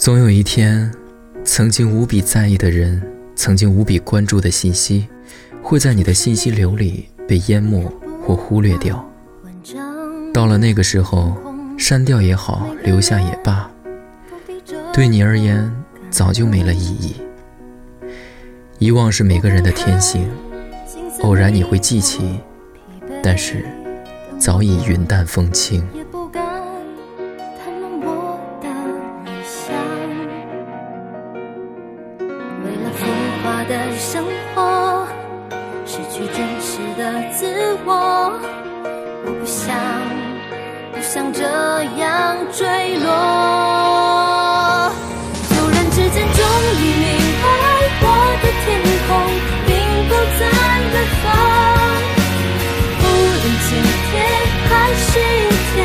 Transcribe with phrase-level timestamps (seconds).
[0.00, 0.90] 总有一天，
[1.44, 3.02] 曾经无比在意的人，
[3.36, 5.06] 曾经无比关注的信息，
[5.62, 7.84] 会在你的信息流里被淹没
[8.24, 9.06] 或忽略掉。
[10.32, 11.36] 到了那个时候，
[11.76, 13.70] 删掉也好，留下也罢，
[14.90, 15.70] 对你而言
[16.08, 17.16] 早就没了意义。
[18.78, 20.26] 遗忘是每个人的天性，
[21.20, 22.40] 偶然你会记起，
[23.22, 23.66] 但是
[24.38, 25.86] 早已云淡风轻。
[33.60, 34.24] 浮华的生
[34.54, 35.06] 活，
[35.84, 38.32] 失去真实的自我，
[39.24, 39.76] 我不想，
[40.92, 41.42] 不想这
[42.00, 43.06] 样坠落。
[45.48, 46.40] 突然之间，终
[46.80, 47.04] 于明
[47.42, 47.44] 白，
[48.00, 48.04] 我
[48.40, 48.66] 的天
[49.06, 49.08] 空
[49.66, 49.68] 并
[50.08, 50.42] 不在
[50.92, 51.28] 远方，
[52.98, 53.68] 无论晴
[54.08, 54.12] 天
[54.70, 54.72] 还
[55.04, 55.76] 是雨天，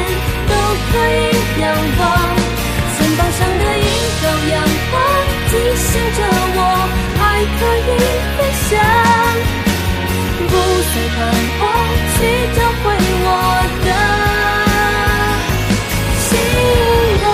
[0.48, 0.52] 都
[0.92, 1.14] 可以
[1.60, 1.64] 仰
[2.00, 2.02] 望。
[2.96, 3.86] 肩膀上的一
[4.24, 4.94] 道阳光，
[5.50, 6.35] 提醒着。
[7.36, 7.80] 还可以
[8.38, 8.72] 飞翔，
[10.48, 10.52] 不
[10.88, 11.20] 再彷
[11.60, 11.62] 徨，
[12.16, 12.18] 去
[12.56, 12.84] 找回
[13.26, 13.28] 我
[13.84, 13.88] 的
[16.18, 16.26] 信
[17.24, 17.26] 仰。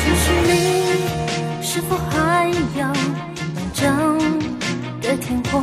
[0.00, 0.52] 城市里
[1.62, 2.12] 是否还
[2.76, 2.90] 有完
[3.72, 3.78] 整
[5.00, 5.54] 的天空？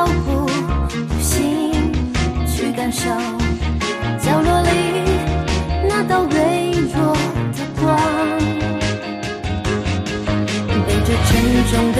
[0.00, 0.48] 脚步，
[1.10, 1.92] 用心
[2.46, 3.10] 去感受
[4.18, 4.68] 角落里
[5.86, 7.12] 那道微弱
[7.52, 7.98] 的光，
[10.86, 11.28] 背着沉
[11.70, 11.98] 重的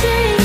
[0.00, 0.37] 还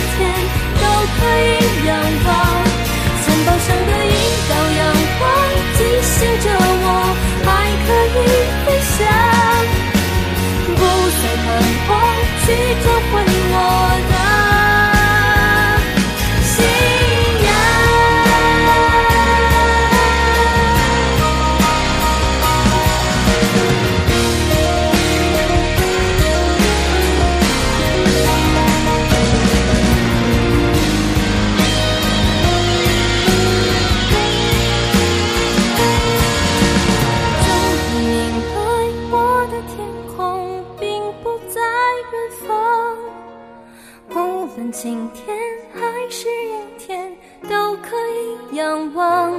[44.55, 45.35] 分晴天
[45.73, 45.81] 还
[46.11, 47.11] 是阴天，
[47.49, 49.33] 都可以仰望。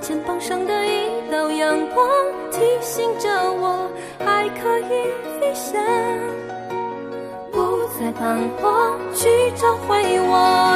[0.00, 2.08] 肩膀上的一道阳光，
[2.52, 3.90] 提醒着我
[4.20, 5.82] 还可以飞翔，
[7.50, 10.71] 不再彷徨，去找回我。